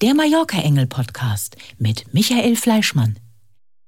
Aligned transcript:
der 0.00 0.14
Mallorca 0.14 0.58
Engel 0.58 0.86
Podcast 0.86 1.56
mit 1.78 2.14
Michael 2.14 2.56
Fleischmann. 2.56 3.18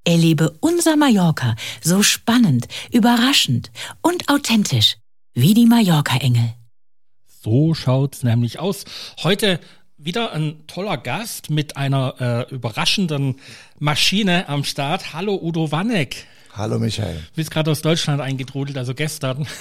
Erlebe 0.04 0.54
unser 0.60 0.96
Mallorca 0.96 1.56
so 1.80 2.02
spannend, 2.02 2.68
überraschend 2.90 3.70
und 4.02 4.28
authentisch 4.28 4.96
wie 5.32 5.54
die 5.54 5.64
Mallorca 5.64 6.18
Engel. 6.18 6.52
So 7.26 7.72
schaut's 7.72 8.22
nämlich 8.22 8.58
aus. 8.58 8.84
Heute 9.22 9.58
wieder 9.96 10.32
ein 10.32 10.66
toller 10.66 10.98
Gast 10.98 11.48
mit 11.48 11.78
einer 11.78 12.14
äh, 12.20 12.54
überraschenden 12.54 13.36
Maschine 13.78 14.48
am 14.48 14.64
Start. 14.64 15.14
Hallo 15.14 15.38
Udo 15.40 15.72
Wanneck. 15.72 16.26
Hallo 16.54 16.78
Michael. 16.78 17.16
Du 17.16 17.36
bist 17.36 17.50
gerade 17.50 17.70
aus 17.70 17.80
Deutschland 17.80 18.20
eingetrudelt, 18.20 18.76
also 18.76 18.94
gestern. 18.94 19.46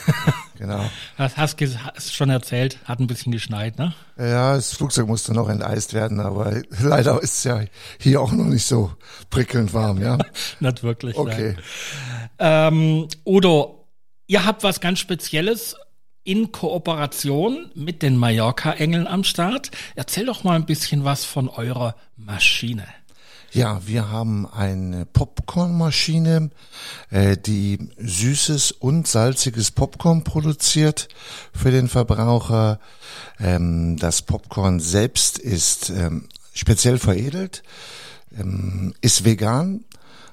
Genau. 0.58 0.88
Hast, 1.18 1.38
hast, 1.38 1.60
hast 1.60 2.14
schon 2.14 2.30
erzählt, 2.30 2.78
hat 2.86 3.00
ein 3.00 3.08
bisschen 3.08 3.32
geschneit, 3.32 3.80
ne? 3.80 3.96
Ja, 4.16 4.54
das 4.54 4.74
Flugzeug 4.74 5.08
musste 5.08 5.34
noch 5.34 5.50
enteist 5.50 5.96
werden, 5.96 6.20
aber 6.20 6.62
leider 6.80 7.20
ist 7.20 7.40
es 7.40 7.44
ja 7.46 7.62
hier 7.98 8.22
auch 8.22 8.32
noch 8.32 8.46
nicht 8.46 8.68
so 8.68 8.92
prickelnd 9.32 9.74
warm, 9.74 10.00
ja? 10.04 10.20
nicht 10.60 10.84
wirklich. 10.84 11.18
Okay. 11.18 11.56
Ähm, 12.38 13.08
Udo, 13.26 13.88
ihr 14.28 14.46
habt 14.46 14.64
was 14.64 14.82
ganz 14.82 15.00
Spezielles 15.00 15.76
in 16.24 16.52
Kooperation 16.52 17.72
mit 17.74 18.04
den 18.04 18.16
Mallorca-Engeln 18.18 19.08
am 19.08 19.24
Start. 19.24 19.72
Erzähl 19.96 20.28
doch 20.28 20.44
mal 20.44 20.56
ein 20.56 20.68
bisschen 20.68 21.04
was 21.04 21.26
von 21.26 21.50
eurer 21.50 21.96
Maschine. 22.16 22.86
Ja, 23.54 23.82
wir 23.86 24.10
haben 24.10 24.48
eine 24.48 25.06
Popcornmaschine, 25.06 26.52
äh, 27.10 27.36
die 27.36 27.90
süßes 27.98 28.72
und 28.72 29.08
salziges 29.08 29.72
Popcorn 29.72 30.24
produziert 30.24 31.10
für 31.54 31.70
den 31.70 31.90
Verbraucher. 31.90 32.80
Ähm, 33.42 33.98
das 33.98 34.22
Popcorn 34.22 34.80
selbst 34.80 35.38
ist 35.38 35.90
ähm, 35.90 36.30
speziell 36.54 36.98
veredelt, 36.98 37.64
ähm, 38.40 38.94
ist 39.02 39.26
vegan 39.26 39.84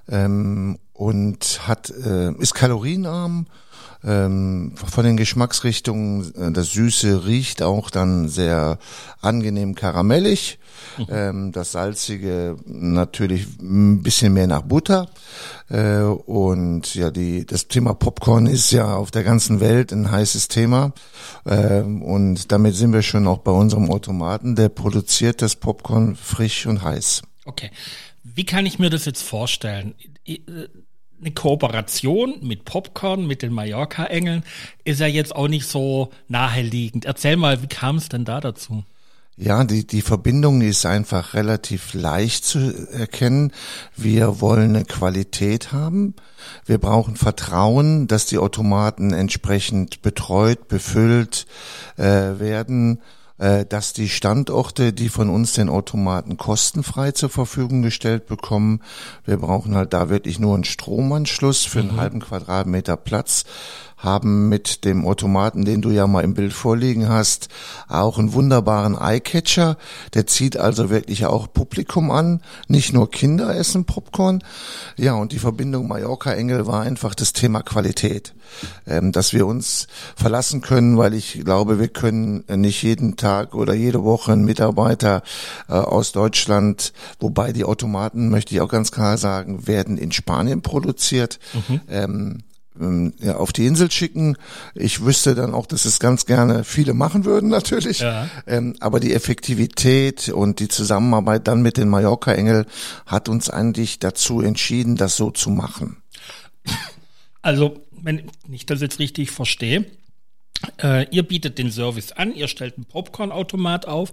ähm, 0.09 0.79
und 0.93 1.61
hat 1.67 1.91
äh, 1.91 2.33
ist 2.35 2.55
kalorienarm 2.55 3.47
ähm, 4.05 4.75
von 4.77 5.05
den 5.05 5.17
Geschmacksrichtungen, 5.17 6.33
äh, 6.37 6.53
das 6.53 6.73
Süße 6.73 7.27
riecht 7.27 7.63
auch 7.63 7.91
dann 7.91 8.29
sehr 8.29 8.79
angenehm 9.21 9.75
karamellig. 9.75 10.59
Mhm. 10.99 11.07
Ähm, 11.11 11.53
das 11.53 11.73
Salzige 11.73 12.57
natürlich 12.65 13.47
ein 13.61 14.03
bisschen 14.03 14.33
mehr 14.35 14.47
nach 14.47 14.63
Butter. 14.63 15.09
Äh, 15.69 16.03
und 16.03 16.95
ja, 16.95 17.11
die, 17.11 17.45
das 17.45 17.67
Thema 17.67 17.95
Popcorn 17.95 18.47
ist 18.47 18.71
ja 18.71 18.95
auf 18.95 19.11
der 19.11 19.25
ganzen 19.25 19.59
Welt 19.59 19.93
ein 19.93 20.11
heißes 20.11 20.47
Thema. 20.47 20.93
Ähm, 21.45 22.01
und 22.03 22.53
damit 22.53 22.77
sind 22.77 22.93
wir 22.93 23.03
schon 23.03 23.27
auch 23.27 23.39
bei 23.39 23.53
unserem 23.53 23.91
Automaten. 23.91 24.55
Der 24.55 24.69
produziert 24.69 25.43
das 25.43 25.57
Popcorn 25.57 26.15
frisch 26.15 26.67
und 26.67 26.83
heiß. 26.83 27.23
Okay. 27.45 27.71
Wie 28.35 28.45
kann 28.45 28.67
ich 28.67 28.79
mir 28.79 28.91
das 28.91 29.05
jetzt 29.05 29.23
vorstellen? 29.23 29.95
eine 31.21 31.33
Kooperation 31.33 32.35
mit 32.43 32.65
Popcorn, 32.65 33.27
mit 33.27 33.43
den 33.43 33.53
Mallorca-Engeln, 33.53 34.45
ist 34.85 35.01
ja 35.01 35.07
jetzt 35.07 35.35
auch 35.35 35.49
nicht 35.49 35.67
so 35.67 36.11
naheliegend. 36.29 37.05
Erzähl 37.05 37.37
mal, 37.37 37.63
wie 37.63 37.67
kam 37.67 37.97
es 37.97 38.09
denn 38.09 38.25
da 38.25 38.41
dazu? 38.41 38.85
Ja, 39.37 39.63
die, 39.63 39.87
die 39.87 40.03
Verbindung 40.03 40.63
ist 40.63 40.85
einfach 40.85 41.35
relativ 41.35 41.95
leicht 41.95 42.45
zu 42.45 42.89
erkennen. 42.91 43.53
Wir 43.97 44.41
wollen 44.41 44.75
eine 44.75 44.85
Qualität 44.85 45.71
haben. 45.71 46.15
Wir 46.67 46.79
brauchen 46.79 47.15
Vertrauen, 47.15 48.09
dass 48.09 48.27
die 48.27 48.39
Automaten 48.39 49.13
entsprechend 49.13 50.03
betreut, 50.03 50.67
befüllt 50.67 51.47
äh, 51.97 52.03
werden 52.03 52.99
äh, 52.99 53.01
dass 53.39 53.93
die 53.93 54.09
Standorte, 54.09 54.93
die 54.93 55.09
von 55.09 55.31
uns 55.31 55.53
den 55.53 55.69
Automaten 55.69 56.37
kostenfrei 56.37 57.13
zur 57.13 57.31
Verfügung 57.31 57.83
gestellt 57.83 58.27
bekommen, 58.27 58.81
wir 59.25 59.37
brauchen 59.37 59.75
halt 59.77 59.93
da 59.93 60.09
wirklich 60.09 60.39
nur 60.39 60.55
einen 60.55 60.65
Stromanschluss 60.65 61.65
für 61.65 61.81
einen 61.81 61.93
mhm. 61.93 62.01
halben 62.01 62.21
Quadratmeter 62.21 62.97
Platz, 62.97 63.45
haben 63.99 64.49
mit 64.49 64.85
dem 64.85 65.05
Automaten, 65.07 65.65
den 65.65 65.83
du 65.83 65.91
ja 65.91 66.07
mal 66.07 66.23
im 66.23 66.35
Bild 66.35 66.53
vorliegen 66.53 67.09
hast, 67.09 67.49
auch 67.89 68.19
einen 68.19 68.33
wunderbaren 68.33 68.97
Eyecatcher. 68.97 69.77
Der 70.15 70.27
zieht 70.27 70.57
also 70.57 70.89
wirklich 70.89 71.27
auch 71.27 71.53
Publikum 71.53 72.11
an. 72.11 72.41
Nicht 72.69 72.93
nur 72.93 73.11
Kinder 73.11 73.55
essen 73.55 73.85
Popcorn. 73.85 74.43
Ja, 74.97 75.15
und 75.15 75.33
die 75.33 75.39
Verbindung 75.39 75.89
Mallorca-Engel 75.89 76.67
war 76.67 76.83
einfach 76.83 77.15
das 77.15 77.33
Thema 77.33 77.63
Qualität. 77.63 78.35
Ähm, 78.87 79.13
dass 79.13 79.35
wir 79.35 79.47
uns 79.47 79.89
verlassen 80.17 80.63
können, 80.63 80.97
weil 80.97 81.13
ich 81.13 81.43
glaube, 81.45 81.79
wir 81.79 81.89
können 81.89 82.45
nicht 82.49 82.83
jeden 82.83 83.17
Tag 83.17 83.55
oder 83.55 83.75
jede 83.75 84.05
Woche 84.05 84.33
einen 84.33 84.47
Mitarbeiter 84.47 85.23
äh, 85.69 85.75
aus 85.75 86.13
Deutschland, 86.13 86.95
wobei 87.21 87.53
die 87.53 87.65
Automaten, 87.65 88.31
möchte 88.31 88.55
ich 88.55 88.63
auch 88.63 88.71
ganz 88.71 88.91
klar 88.91 89.19
sagen, 89.19 89.67
werden 89.67 89.99
in 89.99 90.13
Spanien 90.13 90.63
produziert. 90.63 91.39
Mhm. 91.69 91.81
Ähm, 91.89 92.39
ähm, 92.81 93.15
ja, 93.21 93.37
auf 93.37 93.53
die 93.53 93.67
Insel 93.67 93.91
schicken. 93.91 94.37
Ich 94.75 95.05
wüsste 95.05 95.35
dann 95.35 95.55
auch, 95.55 95.67
dass 95.67 95.85
es 95.85 96.01
ganz 96.01 96.27
gerne 96.27 96.65
viele 96.65 96.95
machen 96.95 97.25
würden 97.25 97.49
natürlich. 97.51 98.01
Ja. 98.01 98.29
Ähm, 98.47 98.77
aber 98.81 99.01
die 99.01 99.13
Effektivität 99.13 100.29
und 100.29 100.61
die 100.61 100.69
Zusammenarbeit 100.69 101.49
dann 101.49 101.63
mit 101.63 101.77
den 101.77 101.89
Mallorca-Engel 101.89 102.67
hat 103.07 103.29
uns 103.29 103.51
eigentlich 103.51 103.99
dazu 103.99 104.41
entschieden, 104.41 104.97
das 104.97 105.17
so 105.17 105.31
zu 105.31 105.51
machen. 105.51 106.03
Also, 107.43 107.81
wenn 107.91 108.31
ich 108.51 108.67
das 108.67 108.81
jetzt 108.81 108.99
richtig 108.99 109.31
verstehe, 109.31 109.87
äh, 110.83 111.07
ihr 111.11 111.23
bietet 111.23 111.59
den 111.59 111.71
Service 111.71 112.13
an, 112.13 112.35
ihr 112.35 112.49
stellt 112.49 112.77
einen 112.77 112.87
Popcorn-Automat 112.87 113.87
auf. 113.87 114.13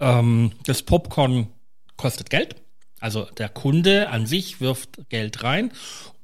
Ähm, 0.00 0.52
das 0.64 0.82
Popcorn 0.82 1.48
kostet 1.96 2.30
Geld. 2.30 2.56
Also 3.00 3.26
der 3.38 3.48
Kunde 3.48 4.08
an 4.08 4.26
sich 4.26 4.60
wirft 4.60 5.08
Geld 5.10 5.42
rein 5.42 5.70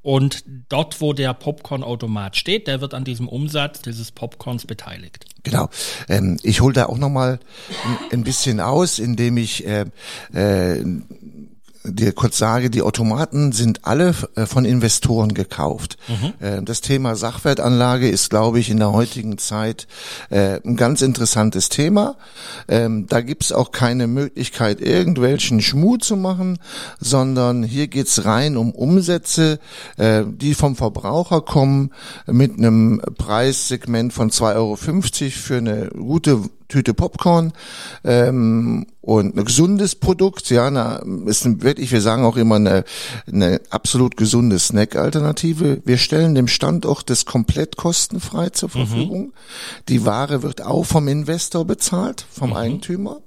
und 0.03 0.45
dort, 0.69 1.01
wo 1.01 1.13
der 1.13 1.33
Popcorn-Automat 1.33 2.37
steht, 2.37 2.67
der 2.67 2.81
wird 2.81 2.93
an 2.93 3.05
diesem 3.05 3.29
Umsatz 3.29 3.83
dieses 3.83 4.11
Popcorns 4.11 4.67
beteiligt. 4.67 5.27
Genau. 5.45 5.69
Ähm, 6.09 6.39
ich 6.43 6.61
hole 6.61 6.73
da 6.73 6.87
auch 6.87 6.99
nochmal 6.99 7.39
ein, 8.11 8.25
bisschen 8.25 8.61
aus, 8.61 8.99
indem 8.99 9.37
ich 9.37 9.67
äh, 9.67 9.87
äh, 10.33 10.85
dir 11.85 12.13
kurz 12.13 12.39
sage, 12.39 12.71
die 12.71 12.83
Automaten 12.83 13.53
sind 13.53 13.85
alle 13.85 14.15
äh, 14.37 14.47
von 14.47 14.65
Investoren 14.65 15.35
gekauft. 15.35 15.97
Mhm. 16.09 16.33
Äh, 16.47 16.63
das 16.63 16.81
Thema 16.81 17.17
Sachwertanlage 17.17 18.09
ist, 18.09 18.31
glaube 18.31 18.61
ich, 18.61 18.71
in 18.71 18.79
der 18.79 18.93
heutigen 18.93 19.39
Zeit 19.39 19.87
äh, 20.31 20.61
ein 20.65 20.77
ganz 20.77 21.03
interessantes 21.03 21.69
Thema. 21.69 22.17
Ähm, 22.69 23.07
da 23.09 23.21
gibt's 23.21 23.53
auch 23.53 23.73
keine 23.73 24.07
Möglichkeit, 24.07 24.81
irgendwelchen 24.81 25.61
Schmuh 25.61 25.97
zu 25.97 26.17
machen, 26.17 26.59
sondern 27.01 27.63
hier 27.63 27.89
geht's 27.89 28.25
rein 28.25 28.57
um 28.57 28.73
Umsätze, 28.73 29.59
die 29.99 30.55
vom 30.55 30.77
Verbraucher 30.77 31.41
kommen, 31.41 31.91
mit 32.27 32.59
einem 32.59 33.01
Preissegment 33.17 34.13
von 34.13 34.31
2,50 34.31 34.55
Euro 34.55 34.77
für 34.77 35.57
eine 35.57 35.89
gute 35.89 36.41
Tüte 36.73 36.95
Popcorn 36.95 37.53
ähm, 38.03 38.87
und 39.03 39.37
ein 39.37 39.45
gesundes 39.45 39.95
Produkt, 39.97 40.49
ja, 40.49 40.71
na, 40.71 41.03
ist 41.27 41.45
wirklich, 41.63 41.93
wir 41.93 42.01
sagen 42.01 42.25
auch 42.25 42.37
immer 42.37 42.55
eine, 42.55 42.85
eine 43.31 43.61
absolut 43.69 44.17
gesunde 44.17 44.59
Snack-Alternative. 44.59 45.83
Wir 45.85 45.99
stellen 45.99 46.35
dem 46.35 46.49
Standort 46.49 47.11
das 47.11 47.27
komplett 47.27 47.77
kostenfrei 47.77 48.51
zur 48.51 48.69
mhm. 48.69 48.73
Verfügung. 48.73 49.21
Mhm. 49.21 49.33
Die 49.89 50.07
Ware 50.07 50.43
wird 50.43 50.63
auch 50.63 50.85
vom 50.85 51.09
Investor 51.09 51.67
bezahlt, 51.67 52.25
vom 52.31 52.51
mhm. 52.51 52.57
Eigentümer. 52.57 53.21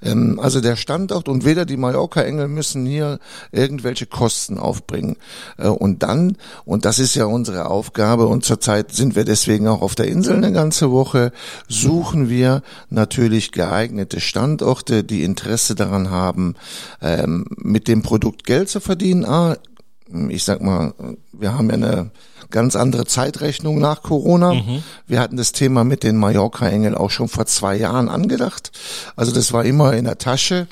Ähm, 0.00 0.40
also 0.40 0.60
der 0.60 0.76
Standort 0.76 1.28
und 1.28 1.44
weder 1.44 1.66
die 1.66 1.76
Mallorca-Engel 1.76 2.48
müssen 2.48 2.86
hier 2.86 3.18
irgendwelche 3.50 4.06
Kosten 4.06 4.58
aufbringen. 4.58 5.16
Äh, 5.58 5.68
und 5.68 6.02
dann, 6.02 6.36
und 6.64 6.86
das 6.86 6.98
ist 6.98 7.14
ja 7.14 7.26
unsere 7.26 7.68
Aufgabe 7.68 8.26
und 8.26 8.44
zurzeit 8.44 8.92
sind 8.92 9.16
wir 9.16 9.24
deswegen 9.24 9.68
auch 9.68 9.82
auf 9.82 9.96
der 9.96 10.06
Insel 10.06 10.36
eine 10.36 10.52
ganze 10.52 10.92
Woche, 10.92 11.32
suchen 11.68 12.30
wir 12.30 12.62
natürlich 12.90 13.52
geeignete 13.52 14.20
Standorte, 14.20 15.04
die 15.04 15.24
Interesse 15.24 15.74
daran 15.74 16.10
haben, 16.10 16.54
ähm, 17.00 17.46
mit 17.56 17.88
dem 17.88 18.02
Produkt 18.02 18.44
Geld 18.44 18.68
zu 18.68 18.80
verdienen. 18.80 19.24
Ah, 19.24 19.56
ich 20.28 20.44
sag 20.44 20.62
mal, 20.62 20.94
wir 21.32 21.54
haben 21.54 21.68
ja 21.68 21.74
eine 21.74 22.10
ganz 22.50 22.76
andere 22.76 23.06
Zeitrechnung 23.06 23.80
nach 23.80 24.02
Corona. 24.02 24.54
Mhm. 24.54 24.82
Wir 25.06 25.20
hatten 25.20 25.36
das 25.36 25.52
Thema 25.52 25.82
mit 25.82 26.04
den 26.04 26.16
Mallorca-Engeln 26.16 26.94
auch 26.94 27.10
schon 27.10 27.28
vor 27.28 27.46
zwei 27.46 27.76
Jahren 27.76 28.08
angedacht. 28.08 28.70
Also 29.16 29.32
das 29.32 29.52
war 29.52 29.64
immer 29.64 29.94
in 29.94 30.04
der 30.04 30.18
Tasche, 30.18 30.68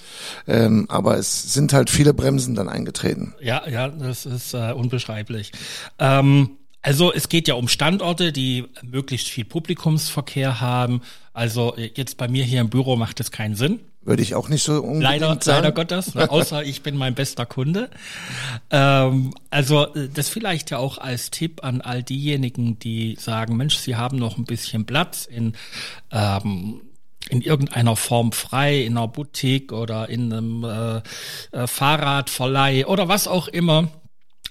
ähm, 0.46 0.86
aber 0.88 1.18
es 1.18 1.52
sind 1.52 1.72
halt 1.72 1.90
viele 1.90 2.14
Bremsen 2.14 2.54
dann 2.54 2.68
eingetreten. 2.68 3.34
Ja, 3.40 3.68
ja, 3.68 3.88
das 3.88 4.24
ist 4.24 4.54
äh, 4.54 4.72
unbeschreiblich. 4.72 5.52
Ähm 5.98 6.50
also 6.84 7.14
es 7.14 7.30
geht 7.30 7.48
ja 7.48 7.54
um 7.54 7.66
Standorte, 7.66 8.30
die 8.30 8.66
möglichst 8.82 9.28
viel 9.28 9.46
Publikumsverkehr 9.46 10.60
haben. 10.60 11.00
Also 11.34 11.74
jetzt 11.76 12.16
bei 12.16 12.28
mir 12.28 12.44
hier 12.44 12.60
im 12.60 12.70
Büro 12.70 12.96
macht 12.96 13.20
es 13.20 13.30
keinen 13.30 13.56
Sinn. 13.56 13.80
Würde 14.02 14.22
ich 14.22 14.34
auch 14.34 14.48
nicht 14.48 14.62
so 14.62 14.74
unbedingt 14.74 15.02
leider, 15.02 15.26
sagen. 15.40 15.44
Leider 15.46 15.72
Gottes, 15.72 16.14
ne? 16.14 16.30
außer 16.30 16.62
ich 16.62 16.82
bin 16.82 16.96
mein 16.96 17.14
bester 17.14 17.44
Kunde. 17.44 17.90
Ähm, 18.70 19.34
also 19.50 19.86
das 20.14 20.28
vielleicht 20.28 20.70
ja 20.70 20.78
auch 20.78 20.98
als 20.98 21.30
Tipp 21.30 21.64
an 21.64 21.80
all 21.80 22.02
diejenigen, 22.02 22.78
die 22.78 23.16
sagen, 23.18 23.56
Mensch, 23.56 23.76
sie 23.78 23.96
haben 23.96 24.16
noch 24.16 24.38
ein 24.38 24.44
bisschen 24.44 24.86
Platz 24.86 25.26
in 25.26 25.54
ähm, 26.12 26.82
in 27.30 27.40
irgendeiner 27.40 27.96
Form 27.96 28.32
frei, 28.32 28.82
in 28.82 28.96
einer 28.96 29.08
Boutique 29.08 29.72
oder 29.72 30.08
in 30.10 30.32
einem 30.32 30.64
äh, 30.64 31.56
äh, 31.56 31.66
Fahrradverleih 31.66 32.86
oder 32.86 33.08
was 33.08 33.26
auch 33.26 33.48
immer, 33.48 33.88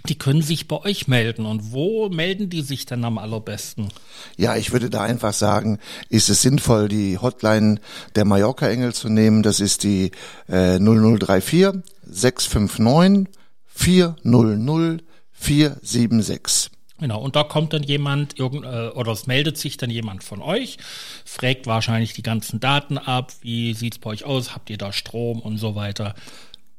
die 0.10 0.18
können 0.18 0.42
sich 0.42 0.68
bei 0.68 0.82
euch 0.82 1.08
melden. 1.08 1.46
Und 1.46 1.72
wo 1.72 2.10
melden 2.10 2.50
die 2.50 2.62
sich 2.62 2.86
denn 2.86 3.06
am 3.06 3.18
allerbesten? 3.18 3.90
Ja, 4.38 4.56
ich 4.56 4.72
würde 4.72 4.90
da 4.90 5.02
einfach 5.02 5.34
sagen, 5.34 5.80
ist 6.10 6.30
es 6.30 6.42
sinnvoll, 6.42 6.88
die 6.88 7.18
Hotline 7.18 7.80
der 8.16 8.26
Mallorca 8.26 8.68
Engel 8.68 8.94
zu 8.94 9.10
nehmen. 9.10 9.44
Das 9.44 9.60
ist 9.60 9.84
die 9.84 10.12
äh, 10.48 10.80
0034 10.80 11.82
659 12.06 13.34
400 13.68 15.04
476. 15.32 16.72
Genau, 17.00 17.20
und 17.20 17.36
da 17.36 17.44
kommt 17.44 17.74
dann 17.74 17.84
jemand, 17.84 18.40
irgend, 18.40 18.64
äh, 18.64 18.90
oder 18.90 19.12
es 19.12 19.28
meldet 19.28 19.58
sich 19.58 19.76
dann 19.78 19.90
jemand 19.90 20.24
von 20.24 20.42
euch, 20.42 20.78
fragt 21.26 21.68
wahrscheinlich 21.68 22.14
die 22.14 22.24
ganzen 22.24 22.60
Daten 22.60 22.98
ab, 22.98 23.34
wie 23.42 23.74
sieht's 23.74 23.98
bei 23.98 24.12
euch 24.12 24.24
aus, 24.24 24.56
habt 24.56 24.70
ihr 24.70 24.78
da 24.78 24.94
Strom 24.94 25.40
und 25.40 25.58
so 25.58 25.76
weiter. 25.76 26.16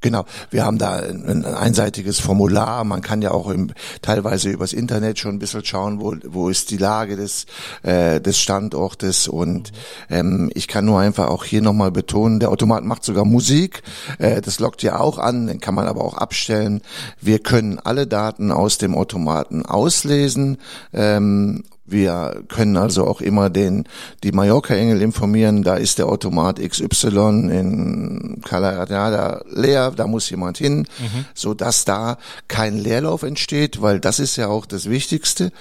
Genau, 0.04 0.26
wir 0.50 0.66
haben 0.66 0.76
da 0.76 0.96
ein, 0.96 1.46
einseitiges 1.46 2.20
Formular. 2.20 2.84
Man 2.84 3.00
kann 3.00 3.22
ja 3.22 3.30
auch 3.30 3.48
im, 3.48 3.72
teilweise 4.02 4.50
übers 4.50 4.74
Internet 4.74 5.18
schon 5.18 5.36
ein 5.36 5.38
bisschen 5.38 5.64
schauen, 5.64 5.98
wo, 5.98 6.14
wo 6.26 6.50
ist 6.50 6.70
die 6.70 6.76
Lage 6.76 7.16
des, 7.16 7.46
äh, 7.82 8.20
des 8.20 8.38
Standortes. 8.38 9.28
Und 9.28 9.72
ähm, 10.10 10.50
ich 10.52 10.68
kann 10.68 10.84
nur 10.84 11.00
einfach 11.00 11.28
auch 11.28 11.46
hier 11.46 11.62
nochmal 11.62 11.90
betonen, 11.90 12.38
der 12.38 12.50
Automat 12.50 12.84
macht 12.84 13.02
sogar 13.02 13.24
Musik. 13.24 13.82
Äh, 14.18 14.42
das 14.42 14.58
lockt 14.58 14.82
ja 14.82 15.00
auch 15.00 15.16
an, 15.16 15.46
den 15.46 15.60
kann 15.60 15.74
man 15.74 15.86
aber 15.86 16.04
auch 16.04 16.18
abstellen. 16.18 16.82
Wir 17.22 17.38
können 17.38 17.78
alle 17.78 18.06
Daten 18.06 18.52
aus 18.52 18.76
dem 18.76 18.94
Automaten 18.94 19.64
auslesen 19.64 20.58
ähm, 20.92 21.64
wir 21.86 22.42
können 22.48 22.76
also 22.76 23.06
auch 23.06 23.20
immer 23.20 23.50
den, 23.50 23.84
die 24.22 24.32
Mallorca-Engel 24.32 25.02
informieren, 25.02 25.62
da 25.62 25.76
ist 25.76 25.98
der 25.98 26.06
Automat 26.06 26.58
XY 26.58 27.50
in 27.50 28.40
Calarada 28.44 29.42
leer, 29.50 29.90
da 29.90 30.06
muss 30.06 30.30
jemand 30.30 30.58
hin, 30.58 30.86
mhm. 30.98 31.26
so 31.34 31.52
dass 31.52 31.84
da 31.84 32.18
kein 32.48 32.78
Leerlauf 32.78 33.22
entsteht, 33.22 33.82
weil 33.82 34.00
das 34.00 34.18
ist 34.18 34.36
ja 34.36 34.48
auch 34.48 34.66
das 34.66 34.88
Wichtigste, 34.88 35.52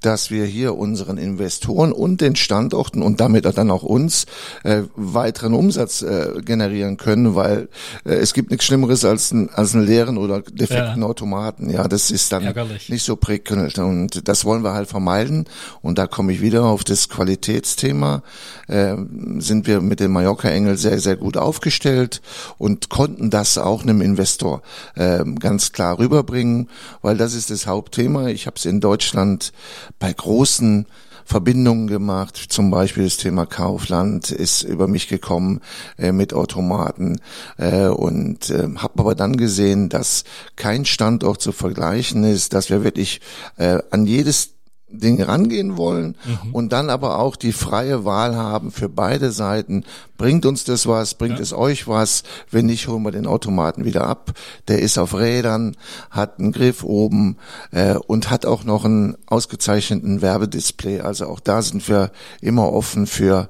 dass 0.00 0.30
wir 0.30 0.44
hier 0.44 0.76
unseren 0.76 1.16
Investoren 1.16 1.92
und 1.92 2.20
den 2.20 2.36
Standorten 2.36 3.02
und 3.02 3.20
damit 3.20 3.46
dann 3.50 3.70
auch 3.70 3.82
uns 3.82 4.26
äh, 4.64 4.82
weiteren 4.96 5.54
Umsatz 5.54 6.02
äh, 6.02 6.42
generieren 6.44 6.98
können, 6.98 7.34
weil 7.34 7.68
äh, 8.04 8.14
es 8.14 8.34
gibt 8.34 8.50
nichts 8.50 8.66
Schlimmeres 8.66 9.04
als, 9.04 9.32
ein, 9.32 9.48
als 9.50 9.74
einen 9.74 9.86
leeren 9.86 10.18
oder 10.18 10.42
defekten 10.42 11.00
ja. 11.00 11.08
Automaten. 11.08 11.70
Ja, 11.70 11.88
das 11.88 12.10
ist 12.10 12.32
dann 12.32 12.44
Ärgerlich. 12.44 12.88
nicht 12.88 13.02
so 13.02 13.16
prickelnd 13.16 13.78
und 13.78 14.28
das 14.28 14.44
wollen 14.44 14.62
wir 14.62 14.72
halt 14.72 14.88
vermeiden. 14.88 15.46
Und 15.82 15.98
da 15.98 16.06
komme 16.06 16.32
ich 16.32 16.40
wieder 16.40 16.64
auf 16.64 16.84
das 16.84 17.08
Qualitätsthema. 17.08 18.22
Äh, 18.68 18.96
sind 19.38 19.66
wir 19.66 19.80
mit 19.80 20.00
dem 20.00 20.12
Mallorca 20.12 20.48
Engel 20.48 20.76
sehr, 20.76 20.98
sehr 21.00 21.16
gut 21.16 21.36
aufgestellt 21.36 22.20
und 22.58 22.88
konnten 22.88 23.30
das 23.30 23.58
auch 23.58 23.82
einem 23.82 24.00
Investor 24.00 24.62
äh, 24.94 25.24
ganz 25.38 25.72
klar 25.72 25.98
rüberbringen, 25.98 26.68
weil 27.02 27.16
das 27.16 27.34
ist 27.34 27.50
das 27.50 27.66
Hauptthema. 27.66 28.28
Ich 28.28 28.46
habe 28.46 28.56
es 28.56 28.64
in 28.64 28.80
Deutschland 28.80 29.52
bei 29.98 30.12
großen 30.12 30.86
Verbindungen 31.30 31.86
gemacht, 31.86 32.36
zum 32.48 32.72
Beispiel 32.72 33.04
das 33.04 33.16
Thema 33.16 33.46
Kaufland 33.46 34.32
ist 34.32 34.62
über 34.62 34.88
mich 34.88 35.06
gekommen 35.06 35.60
äh, 35.96 36.10
mit 36.10 36.34
Automaten 36.34 37.20
äh, 37.56 37.86
und 37.86 38.50
äh, 38.50 38.68
habe 38.74 38.98
aber 38.98 39.14
dann 39.14 39.36
gesehen, 39.36 39.88
dass 39.88 40.24
kein 40.56 40.84
Standort 40.84 41.40
zu 41.40 41.52
vergleichen 41.52 42.24
ist, 42.24 42.52
dass 42.52 42.68
wir 42.68 42.82
wirklich 42.82 43.20
äh, 43.58 43.78
an 43.92 44.06
jedes 44.06 44.54
Dinge 44.92 45.28
rangehen 45.28 45.76
wollen 45.76 46.16
mhm. 46.24 46.54
und 46.54 46.72
dann 46.72 46.90
aber 46.90 47.18
auch 47.18 47.36
die 47.36 47.52
freie 47.52 48.04
Wahl 48.04 48.36
haben 48.36 48.70
für 48.72 48.88
beide 48.88 49.30
Seiten. 49.32 49.84
Bringt 50.16 50.44
uns 50.46 50.64
das 50.64 50.86
was? 50.86 51.14
Bringt 51.14 51.36
ja. 51.36 51.42
es 51.42 51.52
euch 51.52 51.88
was? 51.88 52.22
Wenn 52.50 52.66
nicht, 52.66 52.88
holen 52.88 53.02
wir 53.02 53.10
den 53.10 53.26
Automaten 53.26 53.84
wieder 53.84 54.06
ab. 54.06 54.32
Der 54.68 54.80
ist 54.80 54.98
auf 54.98 55.14
Rädern, 55.14 55.76
hat 56.10 56.38
einen 56.38 56.52
Griff 56.52 56.84
oben 56.84 57.36
äh, 57.70 57.94
und 57.94 58.30
hat 58.30 58.46
auch 58.46 58.64
noch 58.64 58.84
einen 58.84 59.16
ausgezeichneten 59.26 60.22
Werbedisplay. 60.22 61.00
Also 61.00 61.26
auch 61.26 61.40
da 61.40 61.62
sind 61.62 61.88
wir 61.88 62.10
immer 62.40 62.72
offen 62.72 63.06
für 63.06 63.48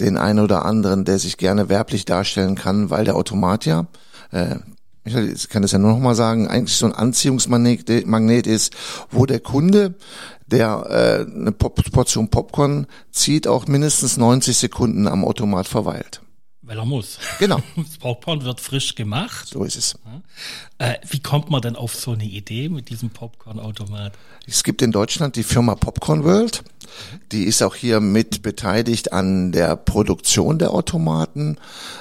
den 0.00 0.16
einen 0.16 0.40
oder 0.40 0.64
anderen, 0.64 1.04
der 1.04 1.18
sich 1.18 1.38
gerne 1.38 1.68
werblich 1.68 2.04
darstellen 2.04 2.54
kann, 2.54 2.90
weil 2.90 3.04
der 3.04 3.16
Automat 3.16 3.66
ja 3.66 3.86
äh, 4.30 4.56
ich 5.04 5.48
kann 5.48 5.62
das 5.62 5.72
ja 5.72 5.78
nur 5.78 5.92
noch 5.92 5.98
mal 5.98 6.14
sagen, 6.14 6.48
eigentlich 6.48 6.76
so 6.76 6.86
ein 6.86 6.92
Anziehungsmagnet 6.92 8.46
ist, 8.46 8.74
wo 9.10 9.26
der 9.26 9.40
Kunde 9.40 9.94
der 10.46 11.26
äh, 11.26 11.32
eine 11.32 11.52
Portion 11.52 12.28
Popcorn 12.28 12.86
zieht, 13.10 13.46
auch 13.46 13.66
mindestens 13.66 14.16
90 14.18 14.56
Sekunden 14.56 15.08
am 15.08 15.24
Automat 15.24 15.66
verweilt. 15.66 16.20
Weil 16.60 16.78
er 16.78 16.84
muss. 16.84 17.18
Genau. 17.38 17.60
Das 17.76 17.98
Popcorn 17.98 18.44
wird 18.44 18.60
frisch 18.60 18.94
gemacht. 18.94 19.48
So 19.48 19.64
ist 19.64 19.76
es. 19.76 19.98
Äh, 20.78 20.94
wie 21.08 21.18
kommt 21.18 21.50
man 21.50 21.60
denn 21.60 21.74
auf 21.74 21.94
so 21.94 22.12
eine 22.12 22.24
Idee 22.24 22.68
mit 22.68 22.88
diesem 22.88 23.10
Popcorn-Automat? 23.10 24.12
Es 24.46 24.62
gibt 24.62 24.82
in 24.82 24.92
Deutschland 24.92 25.36
die 25.36 25.42
Firma 25.42 25.74
Popcorn 25.74 26.22
World. 26.22 26.62
Die 27.32 27.44
ist 27.44 27.62
auch 27.62 27.74
hier 27.74 28.00
mit 28.00 28.42
beteiligt 28.42 29.12
an 29.12 29.52
der 29.52 29.76
Produktion 29.76 30.58
der 30.58 30.72
Automaten. 30.72 31.56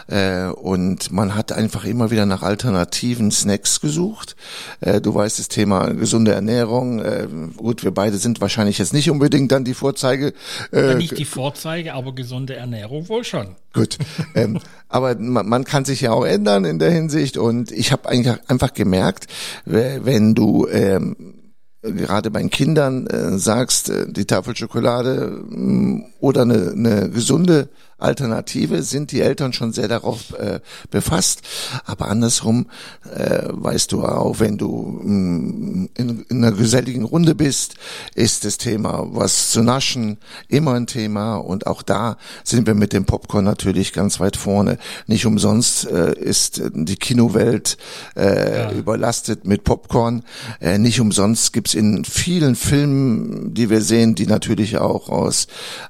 Äh, 0.08 0.48
und 0.48 1.12
man 1.12 1.36
hat 1.36 1.52
einfach 1.52 1.86
immer 1.86 2.12
wieder 2.12 2.26
nach 2.26 2.44
alternativen 2.44 3.32
Snacks 3.32 3.82
gesucht. 3.82 4.36
Äh, 4.82 5.02
du 5.02 5.14
weißt 5.14 5.40
das 5.40 5.48
Thema 5.48 5.94
gesunde 5.94 6.34
Ernährung. 6.34 7.00
Äh, 7.00 7.28
gut, 7.58 7.84
wir 7.84 7.92
beide 7.92 8.18
sind 8.18 8.42
wahrscheinlich 8.42 8.78
jetzt 8.78 8.94
nicht 8.94 9.10
unbedingt 9.10 9.52
dann 9.52 9.64
die 9.64 9.74
Vorzeige. 9.74 10.34
Äh, 10.72 10.96
nicht 10.96 11.18
die 11.18 11.26
Vorzeige, 11.26 11.94
aber 11.94 12.14
gesunde 12.14 12.56
Ernährung 12.56 13.08
wohl 13.10 13.24
schon. 13.24 13.56
Gut. 13.74 13.98
ähm, 14.36 14.60
aber 14.90 15.16
man, 15.16 15.48
man 15.48 15.64
kann 15.64 15.86
sich 15.86 16.02
ja 16.02 16.12
auch 16.12 16.26
ändern 16.26 16.66
in 16.66 16.80
der 16.80 16.92
Hinsicht. 16.92 17.38
Und 17.38 17.72
ich 17.72 17.92
habe 17.92 18.10
eigentlich 18.10 18.38
einfach 18.48 18.74
gemerkt, 18.74 19.28
wenn 19.66 20.36
du 20.36 20.68
ähm, 20.68 21.41
gerade 21.82 22.30
bei 22.30 22.44
Kindern 22.50 23.08
äh, 23.08 23.38
sagst, 23.38 23.90
äh, 23.90 24.12
die 24.12 24.26
Tafel 24.26 24.56
Schokolade 24.56 25.44
mh, 25.50 26.04
oder 26.20 26.44
eine, 26.44 26.72
eine 26.72 27.10
gesunde 27.10 27.70
Alternative, 28.02 28.84
sind 28.84 29.12
die 29.12 29.22
Eltern 29.22 29.54
schon 29.54 29.74
sehr 29.74 29.88
darauf 29.88 30.34
äh, 30.38 30.60
befasst. 30.90 31.42
Aber 31.86 32.08
andersrum 32.08 32.68
äh, 33.14 33.44
weißt 33.50 33.92
du 33.92 34.04
auch, 34.04 34.40
wenn 34.40 34.58
du 34.58 35.00
mh, 35.04 35.90
in, 35.96 36.26
in 36.30 36.44
einer 36.44 36.52
geselligen 36.52 37.04
Runde 37.04 37.36
bist, 37.36 37.76
ist 38.16 38.46
das 38.46 38.58
Thema, 38.58 39.08
was 39.12 39.52
zu 39.52 39.62
naschen, 39.62 40.18
immer 40.48 40.74
ein 40.74 40.88
Thema. 40.88 41.36
Und 41.36 41.68
auch 41.68 41.82
da 41.82 42.18
sind 42.44 42.68
wir 42.68 42.76
mit 42.76 42.94
dem 42.94 43.06
Popcorn 43.06 43.46
natürlich 43.46 43.94
ganz 43.94 44.20
weit 44.20 44.38
vorne. 44.38 44.78
Nicht 45.08 45.26
umsonst 45.26 45.90
äh, 45.90 46.14
ist 46.14 46.62
die 46.74 46.96
Kinowelt 46.96 47.78
äh, 48.16 48.58
ja. 48.58 48.72
überlastet 48.72 49.46
mit 49.46 49.64
Popcorn. 49.64 50.24
Äh, 50.60 50.78
nicht 50.78 51.00
umsonst 51.00 51.54
gibt's 51.54 51.74
in 51.74 52.06
vielen 52.06 52.56
Filmen, 52.56 53.54
die 53.54 53.70
wir 53.70 53.82
sehen, 53.82 54.16
die 54.16 54.28
natürlich 54.28 54.78
auch 54.78 55.10
aus 55.10 55.48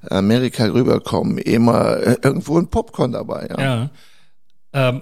Amerika 0.09 0.65
rüberkommen, 0.65 1.37
immer 1.37 2.00
irgendwo 2.01 2.57
ein 2.57 2.67
Popcorn 2.67 3.11
dabei. 3.11 3.47
Ja. 3.49 3.59
ja. 3.61 3.89
Ähm, 4.73 5.01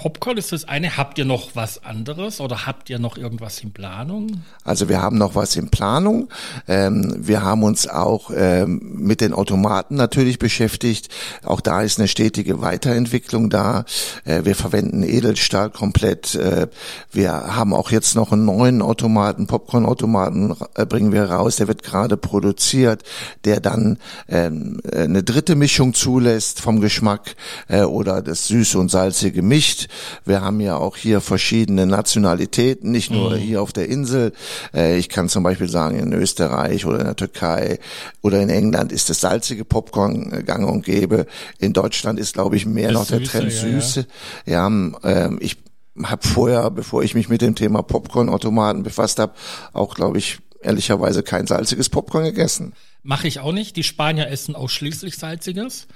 Popcorn 0.00 0.38
ist 0.38 0.52
das 0.52 0.66
eine. 0.66 0.96
Habt 0.96 1.18
ihr 1.18 1.26
noch 1.26 1.50
was 1.52 1.84
anderes 1.84 2.40
oder 2.40 2.64
habt 2.64 2.88
ihr 2.88 2.98
noch 2.98 3.18
irgendwas 3.18 3.60
in 3.60 3.70
Planung? 3.72 4.44
Also 4.64 4.88
wir 4.88 5.02
haben 5.02 5.18
noch 5.18 5.34
was 5.34 5.56
in 5.56 5.68
Planung. 5.68 6.30
Ähm, 6.66 7.16
wir 7.18 7.42
haben 7.42 7.62
uns 7.62 7.86
auch 7.86 8.30
ähm, 8.34 8.80
mit 8.94 9.20
den 9.20 9.34
Automaten 9.34 9.96
natürlich 9.96 10.38
beschäftigt. 10.38 11.10
Auch 11.44 11.60
da 11.60 11.82
ist 11.82 11.98
eine 11.98 12.08
stetige 12.08 12.62
Weiterentwicklung 12.62 13.50
da. 13.50 13.84
Äh, 14.24 14.46
wir 14.46 14.54
verwenden 14.54 15.02
Edelstahl 15.02 15.68
komplett. 15.68 16.34
Äh, 16.34 16.68
wir 17.12 17.32
haben 17.54 17.74
auch 17.74 17.90
jetzt 17.90 18.14
noch 18.14 18.32
einen 18.32 18.46
neuen 18.46 18.80
Automaten, 18.80 19.46
Popcorn-Automaten 19.46 20.56
äh, 20.76 20.86
bringen 20.86 21.12
wir 21.12 21.24
raus. 21.24 21.56
Der 21.56 21.68
wird 21.68 21.82
gerade 21.82 22.16
produziert, 22.16 23.02
der 23.44 23.60
dann 23.60 23.98
ähm, 24.28 24.80
eine 24.90 25.22
dritte 25.22 25.56
Mischung 25.56 25.92
zulässt 25.92 26.58
vom 26.62 26.80
Geschmack 26.80 27.36
äh, 27.68 27.82
oder 27.82 28.22
das 28.22 28.46
Süße 28.46 28.78
und 28.78 28.90
Salzige 28.90 29.42
mischt. 29.42 29.88
Wir 30.24 30.40
haben 30.40 30.60
ja 30.60 30.76
auch 30.76 30.96
hier 30.96 31.20
verschiedene 31.20 31.86
Nationalitäten, 31.86 32.90
nicht 32.90 33.10
nur 33.10 33.30
mhm. 33.30 33.36
hier 33.36 33.62
auf 33.62 33.72
der 33.72 33.88
Insel. 33.88 34.32
Äh, 34.74 34.98
ich 34.98 35.08
kann 35.08 35.28
zum 35.28 35.42
Beispiel 35.42 35.68
sagen, 35.68 35.98
in 35.98 36.12
Österreich 36.12 36.86
oder 36.86 37.00
in 37.00 37.06
der 37.06 37.16
Türkei 37.16 37.78
oder 38.22 38.40
in 38.40 38.48
England 38.48 38.92
ist 38.92 39.10
das 39.10 39.20
salzige 39.20 39.64
Popcorn 39.64 40.32
äh, 40.32 40.42
gang 40.42 40.68
und 40.68 40.84
gäbe. 40.84 41.26
In 41.58 41.72
Deutschland 41.72 42.18
ist, 42.18 42.34
glaube 42.34 42.56
ich, 42.56 42.66
mehr 42.66 42.92
das 42.92 43.00
noch 43.00 43.18
der 43.18 43.24
Trend 43.24 43.52
ja, 43.52 43.60
Süße. 43.60 44.06
Ja, 44.46 44.52
ja 44.52 44.66
ähm, 44.66 45.38
ich 45.40 45.56
habe 46.02 46.26
vorher, 46.26 46.70
bevor 46.70 47.02
ich 47.02 47.14
mich 47.14 47.28
mit 47.28 47.42
dem 47.42 47.54
Thema 47.54 47.82
Popcorn-Automaten 47.82 48.82
befasst 48.82 49.18
habe, 49.18 49.34
auch, 49.72 49.94
glaube 49.94 50.18
ich, 50.18 50.38
ehrlicherweise 50.60 51.22
kein 51.22 51.46
salziges 51.46 51.88
Popcorn 51.88 52.24
gegessen. 52.24 52.74
Mache 53.02 53.28
ich 53.28 53.40
auch 53.40 53.52
nicht. 53.52 53.76
Die 53.76 53.82
Spanier 53.82 54.28
essen 54.28 54.54
ausschließlich 54.54 55.16
salziges 55.16 55.86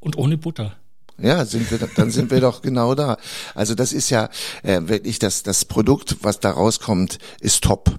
und 0.00 0.16
ohne 0.16 0.38
Butter. 0.38 0.76
Ja, 1.22 1.44
sind 1.44 1.70
wir, 1.70 1.78
dann 1.96 2.10
sind 2.10 2.30
wir 2.30 2.40
doch 2.40 2.62
genau 2.62 2.94
da. 2.94 3.16
Also 3.54 3.74
das 3.74 3.92
ist 3.92 4.10
ja 4.10 4.28
äh, 4.62 4.80
wirklich 4.84 5.18
das, 5.18 5.42
das 5.42 5.64
Produkt, 5.64 6.16
was 6.22 6.40
da 6.40 6.50
rauskommt, 6.50 7.18
ist 7.40 7.64
top. 7.64 7.96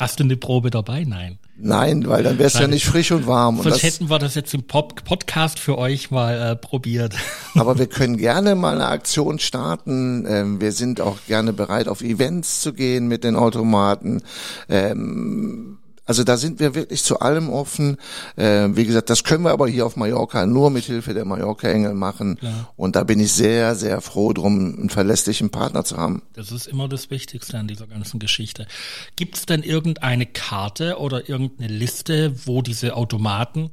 Hast 0.00 0.18
du 0.18 0.24
eine 0.24 0.38
Probe 0.38 0.70
dabei? 0.70 1.04
Nein. 1.04 1.38
Nein, 1.58 2.08
weil 2.08 2.22
dann 2.22 2.38
wär's 2.38 2.54
ja 2.54 2.66
nicht 2.66 2.86
frisch 2.86 3.12
und 3.12 3.26
warm. 3.26 3.58
Und 3.58 3.64
Sonst 3.64 3.82
hätten 3.82 4.08
wir 4.08 4.18
das 4.18 4.34
jetzt 4.34 4.54
im 4.54 4.62
Pop 4.62 5.04
Podcast 5.04 5.58
für 5.58 5.76
euch 5.76 6.10
mal 6.10 6.52
äh, 6.52 6.56
probiert. 6.56 7.14
Aber 7.54 7.78
wir 7.78 7.86
können 7.86 8.16
gerne 8.16 8.54
mal 8.54 8.76
eine 8.76 8.86
Aktion 8.86 9.38
starten. 9.38 10.24
Ähm, 10.26 10.60
wir 10.62 10.72
sind 10.72 11.02
auch 11.02 11.18
gerne 11.26 11.52
bereit, 11.52 11.86
auf 11.86 12.00
Events 12.00 12.62
zu 12.62 12.72
gehen 12.72 13.08
mit 13.08 13.24
den 13.24 13.36
Automaten. 13.36 14.22
Ähm, 14.70 15.76
also 16.10 16.24
da 16.24 16.36
sind 16.36 16.58
wir 16.58 16.74
wirklich 16.74 17.04
zu 17.04 17.20
allem 17.20 17.50
offen. 17.50 17.96
Äh, 18.34 18.70
wie 18.72 18.84
gesagt, 18.84 19.10
das 19.10 19.22
können 19.22 19.44
wir 19.44 19.52
aber 19.52 19.68
hier 19.68 19.86
auf 19.86 19.94
Mallorca 19.94 20.44
nur 20.44 20.68
mit 20.70 20.82
Hilfe 20.82 21.14
der 21.14 21.24
Mallorca-Engel 21.24 21.94
machen. 21.94 22.34
Klar. 22.34 22.72
Und 22.74 22.96
da 22.96 23.04
bin 23.04 23.20
ich 23.20 23.30
sehr, 23.30 23.76
sehr 23.76 24.00
froh 24.00 24.32
drum, 24.32 24.74
einen 24.76 24.90
verlässlichen 24.90 25.50
Partner 25.50 25.84
zu 25.84 25.96
haben. 25.98 26.22
Das 26.32 26.50
ist 26.50 26.66
immer 26.66 26.88
das 26.88 27.10
Wichtigste 27.10 27.58
an 27.58 27.68
dieser 27.68 27.86
ganzen 27.86 28.18
Geschichte. 28.18 28.66
Gibt 29.14 29.36
es 29.36 29.46
denn 29.46 29.62
irgendeine 29.62 30.26
Karte 30.26 30.98
oder 30.98 31.28
irgendeine 31.28 31.72
Liste, 31.72 32.34
wo 32.44 32.60
diese 32.60 32.96
Automaten 32.96 33.70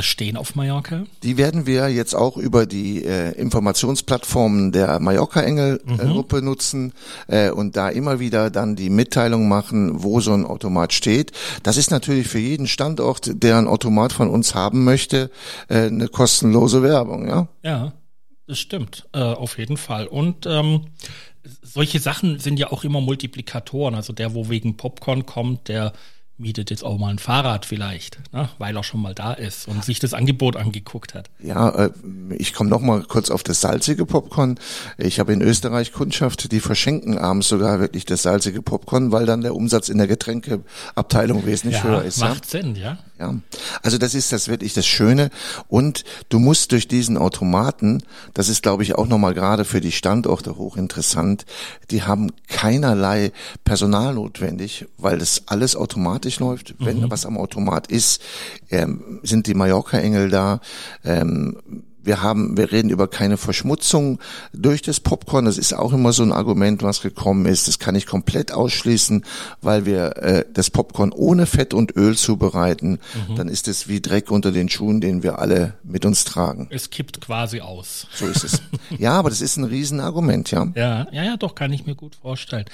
stehen 0.00 0.36
auf 0.36 0.54
Mallorca? 0.54 1.04
Die 1.22 1.36
werden 1.38 1.66
wir 1.66 1.88
jetzt 1.88 2.14
auch 2.14 2.36
über 2.36 2.66
die 2.66 3.04
äh, 3.04 3.32
Informationsplattformen 3.32 4.70
der 4.72 5.00
Mallorca-Engel-Gruppe 5.00 6.36
äh, 6.36 6.40
mhm. 6.40 6.44
nutzen 6.44 6.92
äh, 7.26 7.50
und 7.50 7.76
da 7.76 7.88
immer 7.88 8.20
wieder 8.20 8.50
dann 8.50 8.76
die 8.76 8.90
Mitteilung 8.90 9.48
machen, 9.48 10.02
wo 10.02 10.20
so 10.20 10.32
ein 10.32 10.44
Automat 10.44 10.92
steht. 10.92 11.32
Das 11.62 11.76
ist 11.76 11.90
natürlich 11.90 12.28
für 12.28 12.38
jeden 12.38 12.66
Standort, 12.66 13.42
der 13.42 13.56
ein 13.56 13.66
Automat 13.66 14.12
von 14.12 14.28
uns 14.28 14.54
haben 14.54 14.84
möchte, 14.84 15.30
äh, 15.68 15.86
eine 15.86 16.08
kostenlose 16.08 16.82
Werbung, 16.82 17.26
ja? 17.26 17.48
Ja, 17.62 17.92
das 18.46 18.58
stimmt, 18.58 19.06
äh, 19.12 19.20
auf 19.20 19.58
jeden 19.58 19.76
Fall. 19.76 20.06
Und 20.06 20.46
ähm, 20.46 20.86
solche 21.62 22.00
Sachen 22.00 22.38
sind 22.38 22.58
ja 22.58 22.72
auch 22.72 22.84
immer 22.84 23.00
Multiplikatoren. 23.00 23.94
Also 23.94 24.12
der, 24.12 24.34
wo 24.34 24.48
wegen 24.48 24.76
Popcorn 24.76 25.26
kommt, 25.26 25.68
der 25.68 25.92
mietet 26.38 26.70
jetzt 26.70 26.84
auch 26.84 26.98
mal 26.98 27.10
ein 27.10 27.18
Fahrrad 27.18 27.66
vielleicht, 27.66 28.18
ne, 28.32 28.48
weil 28.58 28.76
er 28.76 28.84
schon 28.84 29.02
mal 29.02 29.14
da 29.14 29.32
ist 29.32 29.66
und 29.66 29.84
sich 29.84 29.98
das 29.98 30.14
Angebot 30.14 30.56
angeguckt 30.56 31.14
hat. 31.14 31.30
Ja, 31.40 31.68
äh, 31.70 31.90
ich 32.36 32.54
komme 32.54 32.70
noch 32.70 32.80
mal 32.80 33.02
kurz 33.02 33.30
auf 33.30 33.42
das 33.42 33.60
salzige 33.60 34.06
Popcorn. 34.06 34.58
Ich 34.96 35.18
habe 35.18 35.32
in 35.32 35.42
Österreich 35.42 35.92
Kundschaft, 35.92 36.52
die 36.52 36.60
verschenken 36.60 37.18
abends 37.18 37.48
sogar 37.48 37.80
wirklich 37.80 38.04
das 38.04 38.22
salzige 38.22 38.62
Popcorn, 38.62 39.10
weil 39.10 39.26
dann 39.26 39.40
der 39.40 39.54
Umsatz 39.54 39.88
in 39.88 39.98
der 39.98 40.06
Getränkeabteilung 40.06 41.44
wesentlich 41.44 41.82
ja, 41.82 41.84
höher 41.84 42.04
ist. 42.04 42.18
Macht 42.18 42.52
ja? 42.52 42.60
Sinn, 42.60 42.76
ja. 42.76 42.98
Ja, 43.18 43.34
also 43.82 43.98
das 43.98 44.14
ist 44.14 44.30
das 44.30 44.46
wirklich 44.46 44.74
das 44.74 44.86
Schöne 44.86 45.30
und 45.66 46.04
du 46.28 46.38
musst 46.38 46.70
durch 46.70 46.86
diesen 46.86 47.18
Automaten, 47.18 48.04
das 48.32 48.48
ist 48.48 48.62
glaube 48.62 48.84
ich 48.84 48.94
auch 48.94 49.08
nochmal 49.08 49.34
gerade 49.34 49.64
für 49.64 49.80
die 49.80 49.90
Standorte 49.90 50.56
hochinteressant, 50.56 51.44
die 51.90 52.04
haben 52.04 52.30
keinerlei 52.46 53.32
Personal 53.64 54.14
notwendig, 54.14 54.86
weil 54.98 55.18
das 55.18 55.42
alles 55.46 55.74
automatisch 55.74 56.27
läuft. 56.38 56.74
Wenn 56.78 57.00
mhm. 57.00 57.10
was 57.10 57.26
am 57.26 57.38
Automat 57.38 57.88
ist, 57.88 58.22
ähm, 58.70 59.20
sind 59.22 59.46
die 59.46 59.54
Mallorca-Engel 59.54 60.28
da. 60.28 60.60
Ähm, 61.04 61.56
wir 62.08 62.22
haben, 62.22 62.56
wir 62.56 62.72
reden 62.72 62.88
über 62.88 63.06
keine 63.06 63.36
Verschmutzung 63.36 64.18
durch 64.54 64.80
das 64.82 64.98
Popcorn. 64.98 65.44
Das 65.44 65.58
ist 65.58 65.74
auch 65.74 65.92
immer 65.92 66.12
so 66.14 66.22
ein 66.22 66.32
Argument, 66.32 66.82
was 66.82 67.02
gekommen 67.02 67.44
ist. 67.44 67.68
Das 67.68 67.78
kann 67.78 67.94
ich 67.94 68.06
komplett 68.06 68.50
ausschließen, 68.50 69.24
weil 69.60 69.84
wir 69.84 70.16
äh, 70.16 70.44
das 70.52 70.70
Popcorn 70.70 71.12
ohne 71.12 71.44
Fett 71.44 71.74
und 71.74 71.94
Öl 71.96 72.16
zubereiten. 72.16 72.98
Mhm. 73.28 73.36
Dann 73.36 73.48
ist 73.48 73.68
es 73.68 73.88
wie 73.88 74.00
Dreck 74.00 74.30
unter 74.30 74.52
den 74.52 74.70
Schuhen, 74.70 75.02
den 75.02 75.22
wir 75.22 75.38
alle 75.38 75.74
mit 75.84 76.06
uns 76.06 76.24
tragen. 76.24 76.68
Es 76.70 76.88
kippt 76.88 77.20
quasi 77.20 77.60
aus. 77.60 78.06
So 78.14 78.26
ist 78.26 78.42
es. 78.42 78.62
ja, 78.98 79.12
aber 79.12 79.28
das 79.28 79.42
ist 79.42 79.58
ein 79.58 79.64
Riesenargument, 79.64 80.50
ja. 80.50 80.66
Ja, 80.74 81.06
ja, 81.12 81.24
ja, 81.24 81.36
doch, 81.36 81.54
kann 81.54 81.74
ich 81.74 81.84
mir 81.84 81.94
gut 81.94 82.14
vorstellen. 82.14 82.64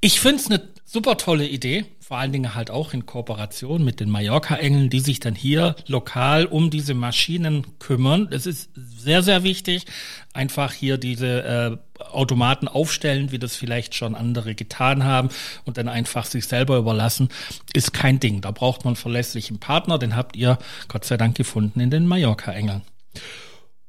Ich 0.00 0.18
finde 0.18 0.42
es 0.42 0.50
eine 0.50 0.62
super 0.86 1.18
tolle 1.18 1.46
Idee 1.46 1.84
vor 2.06 2.18
allen 2.18 2.30
Dingen 2.30 2.54
halt 2.54 2.70
auch 2.70 2.94
in 2.94 3.04
Kooperation 3.04 3.84
mit 3.84 3.98
den 3.98 4.10
Mallorca-Engeln, 4.10 4.90
die 4.90 5.00
sich 5.00 5.18
dann 5.18 5.34
hier 5.34 5.74
lokal 5.88 6.46
um 6.46 6.70
diese 6.70 6.94
Maschinen 6.94 7.66
kümmern. 7.80 8.28
Das 8.30 8.46
ist 8.46 8.70
sehr, 8.76 9.24
sehr 9.24 9.42
wichtig. 9.42 9.86
Einfach 10.32 10.72
hier 10.72 10.98
diese 10.98 11.80
äh, 11.98 12.04
Automaten 12.12 12.68
aufstellen, 12.68 13.32
wie 13.32 13.40
das 13.40 13.56
vielleicht 13.56 13.96
schon 13.96 14.14
andere 14.14 14.54
getan 14.54 15.02
haben 15.02 15.30
und 15.64 15.78
dann 15.78 15.88
einfach 15.88 16.26
sich 16.26 16.46
selber 16.46 16.76
überlassen, 16.76 17.28
ist 17.72 17.92
kein 17.92 18.20
Ding. 18.20 18.40
Da 18.40 18.52
braucht 18.52 18.84
man 18.84 18.94
verlässlichen 18.94 19.58
Partner, 19.58 19.98
den 19.98 20.14
habt 20.14 20.36
ihr 20.36 20.58
Gott 20.86 21.04
sei 21.04 21.16
Dank 21.16 21.36
gefunden 21.36 21.80
in 21.80 21.90
den 21.90 22.06
Mallorca-Engeln. 22.06 22.82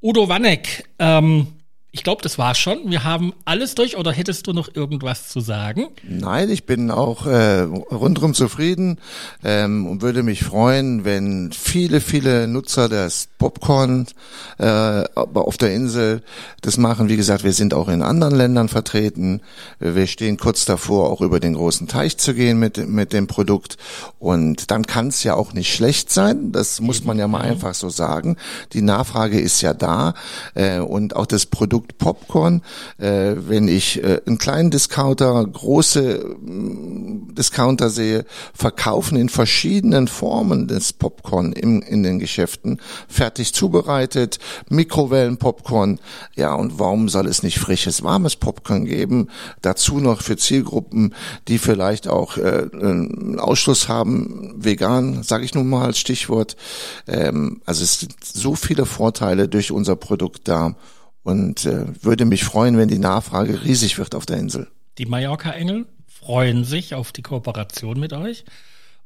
Udo 0.01 0.27
Wanneck, 0.27 0.89
ähm, 0.97 1.56
ich 1.97 2.03
glaube, 2.03 2.21
das 2.21 2.37
war's 2.37 2.59
schon. 2.59 2.91
Wir 2.91 3.03
haben 3.03 3.33
alles 3.43 3.73
durch 3.73 3.97
oder 3.97 4.11
hättest 4.11 4.45
du 4.45 4.53
noch 4.53 4.69
irgendwas 4.75 5.29
zu 5.29 5.39
sagen? 5.39 5.87
Nein, 6.03 6.51
ich 6.51 6.65
bin 6.65 6.91
auch 6.91 7.25
äh, 7.25 7.61
rundrum 7.61 8.35
zufrieden 8.35 8.99
ähm, 9.43 9.87
und 9.87 10.03
würde 10.03 10.21
mich 10.21 10.43
freuen, 10.43 11.05
wenn 11.05 11.51
viele, 11.51 11.99
viele 11.99 12.47
Nutzer 12.47 12.87
des 12.87 13.29
Popcorn 13.39 14.05
äh, 14.59 15.05
auf 15.15 15.57
der 15.57 15.73
Insel 15.73 16.21
das 16.61 16.77
machen. 16.77 17.09
Wie 17.09 17.17
gesagt, 17.17 17.43
wir 17.43 17.53
sind 17.53 17.73
auch 17.73 17.89
in 17.89 18.03
anderen 18.03 18.35
Ländern 18.35 18.69
vertreten. 18.69 19.41
Wir 19.79 20.05
stehen 20.05 20.37
kurz 20.37 20.65
davor, 20.65 21.09
auch 21.09 21.21
über 21.21 21.39
den 21.39 21.55
großen 21.55 21.87
Teich 21.87 22.17
zu 22.17 22.35
gehen 22.35 22.59
mit, 22.59 22.87
mit 22.87 23.11
dem 23.11 23.25
Produkt. 23.25 23.77
Und 24.19 24.69
dann 24.69 24.85
kann 24.85 25.07
es 25.07 25.23
ja 25.23 25.33
auch 25.33 25.53
nicht 25.53 25.73
schlecht 25.73 26.11
sein. 26.11 26.51
Das 26.51 26.79
muss 26.79 27.03
man 27.03 27.17
ja 27.17 27.27
mal 27.27 27.41
einfach 27.41 27.73
so 27.73 27.89
sagen. 27.89 28.37
Die 28.73 28.83
Nachfrage 28.83 29.39
ist 29.39 29.61
ja 29.61 29.73
da 29.73 30.13
äh, 30.53 30.77
und 30.77 31.15
auch 31.15 31.25
das 31.25 31.47
Produkt 31.47 31.86
Produkt 31.87 31.97
Popcorn. 31.97 32.61
Äh, 32.97 33.35
wenn 33.37 33.67
ich 33.67 34.03
äh, 34.03 34.21
einen 34.25 34.37
kleinen 34.37 34.71
Discounter, 34.71 35.45
große 35.45 36.01
äh, 36.01 36.35
Discounter 37.33 37.89
sehe, 37.89 38.25
verkaufen 38.53 39.17
in 39.17 39.29
verschiedenen 39.29 40.07
Formen 40.07 40.67
das 40.67 40.93
Popcorn 40.93 41.53
im, 41.53 41.81
in 41.81 42.03
den 42.03 42.19
Geschäften, 42.19 42.79
fertig 43.07 43.53
zubereitet, 43.53 44.39
Mikrowellen-Popcorn. 44.69 45.99
Ja, 46.35 46.53
und 46.53 46.79
warum 46.79 47.09
soll 47.09 47.27
es 47.27 47.43
nicht 47.43 47.59
frisches, 47.59 48.03
warmes 48.03 48.35
Popcorn 48.35 48.85
geben? 48.85 49.29
Dazu 49.61 49.99
noch 49.99 50.21
für 50.21 50.37
Zielgruppen, 50.37 51.13
die 51.47 51.57
vielleicht 51.57 52.07
auch 52.07 52.37
äh, 52.37 52.67
einen 52.73 53.39
Ausschluss 53.39 53.87
haben, 53.87 54.53
vegan, 54.57 55.23
sage 55.23 55.45
ich 55.45 55.53
nun 55.53 55.67
mal 55.67 55.85
als 55.85 55.99
Stichwort. 55.99 56.55
Ähm, 57.07 57.61
also 57.65 57.83
es 57.83 57.99
sind 57.99 58.15
so 58.23 58.55
viele 58.55 58.85
Vorteile 58.85 59.47
durch 59.47 59.71
unser 59.71 59.95
Produkt 59.95 60.47
da 60.47 60.75
und 61.27 61.65
äh, 61.65 61.83
würde 62.01 62.23
mich 62.23 62.45
freuen, 62.45 62.77
wenn 62.77 62.87
die 62.87 62.99
Nachfrage 62.99 63.65
riesig 63.65 63.97
wird 63.97 64.15
auf 64.15 64.25
der 64.25 64.37
Insel. 64.37 64.69
Die 64.97 65.05
Mallorca-Engel 65.05 65.85
freuen 66.07 66.63
sich 66.63 66.95
auf 66.95 67.11
die 67.11 67.21
Kooperation 67.21 67.99
mit 67.99 68.13
euch. 68.13 68.45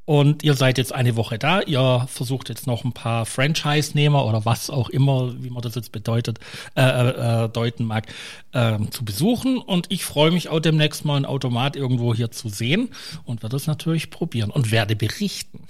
Und 0.05 0.43
ihr 0.43 0.55
seid 0.55 0.77
jetzt 0.77 0.93
eine 0.93 1.15
Woche 1.15 1.37
da. 1.37 1.61
Ihr 1.61 2.07
versucht 2.09 2.49
jetzt 2.49 2.65
noch 2.65 2.83
ein 2.83 2.91
paar 2.91 3.25
Franchise-Nehmer 3.25 4.25
oder 4.25 4.45
was 4.45 4.69
auch 4.69 4.89
immer, 4.89 5.33
wie 5.41 5.49
man 5.49 5.61
das 5.61 5.75
jetzt 5.75 5.91
bedeutet, 5.91 6.39
äh, 6.75 6.81
äh, 6.81 7.45
äh 7.45 7.49
deuten 7.49 7.85
mag, 7.85 8.07
äh, 8.51 8.79
zu 8.89 9.05
besuchen. 9.05 9.57
Und 9.59 9.85
ich 9.89 10.03
freue 10.03 10.31
mich 10.31 10.49
auch 10.49 10.59
demnächst 10.59 11.05
mal 11.05 11.17
ein 11.17 11.25
Automat 11.25 11.75
irgendwo 11.75 12.15
hier 12.15 12.31
zu 12.31 12.49
sehen 12.49 12.89
und 13.25 13.43
werde 13.43 13.55
es 13.55 13.67
natürlich 13.67 14.09
probieren 14.09 14.49
und 14.49 14.71
werde 14.71 14.95
berichten. 14.95 15.61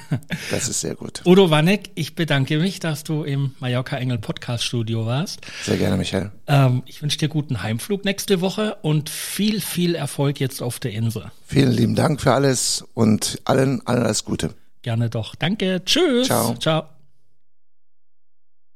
das 0.50 0.68
ist 0.68 0.80
sehr 0.80 0.94
gut. 0.94 1.22
Udo 1.24 1.50
Wanek, 1.50 1.90
ich 1.94 2.14
bedanke 2.14 2.58
mich, 2.58 2.80
dass 2.80 3.02
du 3.02 3.24
im 3.24 3.54
Mallorca 3.60 3.96
Engel 3.96 4.18
Podcast 4.18 4.64
Studio 4.64 5.06
warst. 5.06 5.40
Sehr 5.64 5.78
gerne, 5.78 5.96
Michael. 5.96 6.30
Ähm, 6.46 6.82
ich 6.84 7.00
wünsche 7.00 7.16
dir 7.16 7.28
guten 7.28 7.62
Heimflug 7.62 8.04
nächste 8.04 8.40
Woche 8.40 8.76
und 8.82 9.08
viel, 9.08 9.60
viel 9.60 9.94
Erfolg 9.94 10.38
jetzt 10.38 10.62
auf 10.62 10.80
der 10.80 10.92
Insel. 10.92 11.30
Vielen 11.46 11.72
lieben 11.72 11.94
Dank 11.96 12.20
für 12.20 12.32
alles 12.32 12.84
und 12.94 13.40
allen 13.44 13.69
alles 13.84 14.24
Gute. 14.24 14.54
Gerne 14.82 15.10
doch. 15.10 15.34
Danke. 15.34 15.82
Tschüss. 15.84 16.26
Ciao. 16.26 16.54
Ciao. 16.56 16.99